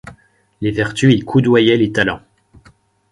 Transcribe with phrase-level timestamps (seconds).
[0.61, 2.23] Les vertus y coudoyaient les talents.